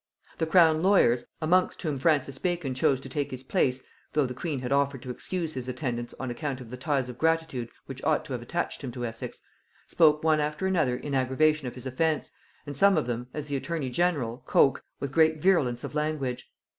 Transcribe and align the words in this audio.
The 0.39 0.47
crown 0.47 0.81
lawyers, 0.81 1.25
amongst 1.43 1.79
whom 1.83 1.99
Francis 1.99 2.39
Bacon 2.39 2.73
chose 2.73 2.99
to 3.01 3.07
take 3.07 3.29
his 3.29 3.43
place, 3.43 3.83
though 4.13 4.25
the 4.25 4.33
queen 4.33 4.61
had 4.61 4.71
offered 4.71 5.03
to 5.03 5.11
excuse 5.11 5.53
his 5.53 5.67
attendance 5.67 6.15
on 6.19 6.31
account 6.31 6.59
of 6.59 6.71
the 6.71 6.75
ties 6.75 7.07
of 7.07 7.19
gratitude 7.19 7.69
which 7.85 8.03
ought 8.03 8.25
to 8.25 8.33
have 8.33 8.41
attached 8.41 8.83
him 8.83 8.91
to 8.93 9.05
Essex, 9.05 9.41
spoke 9.85 10.23
one 10.23 10.39
after 10.39 10.65
another 10.65 10.97
in 10.97 11.13
aggravation 11.13 11.67
of 11.67 11.75
his 11.75 11.85
offence; 11.85 12.31
and 12.65 12.75
some 12.75 12.97
of 12.97 13.05
them, 13.05 13.27
as 13.31 13.49
the 13.49 13.55
attorney 13.55 13.91
general 13.91 14.41
(Coke), 14.47 14.83
with 14.99 15.11
great 15.13 15.39
virulence 15.39 15.83
of 15.83 15.93
language. 15.93 16.49